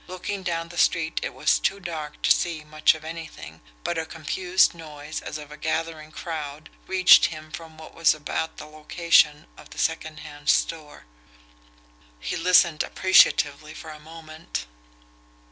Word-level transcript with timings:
Looking 0.07 0.41
down 0.41 0.69
the 0.69 0.79
street 0.79 1.19
it 1.21 1.31
was 1.31 1.59
too 1.59 1.79
dark 1.79 2.23
to 2.23 2.31
see 2.31 2.63
much 2.63 2.95
of 2.95 3.03
anything, 3.05 3.61
but 3.83 3.99
a 3.99 4.05
confused 4.07 4.73
noise 4.73 5.21
as 5.21 5.37
of 5.37 5.51
a 5.51 5.57
gathering 5.57 6.11
crowd 6.11 6.71
reached 6.87 7.27
him 7.27 7.51
from 7.51 7.77
what 7.77 7.93
was 7.93 8.15
about 8.15 8.57
the 8.57 8.65
location 8.65 9.45
of 9.59 9.69
the 9.69 9.77
secondhand 9.77 10.49
store. 10.49 11.05
He 12.19 12.35
listened 12.35 12.81
appreciatively 12.81 13.75
for 13.75 13.91
a 13.91 13.99
moment. 13.99 14.65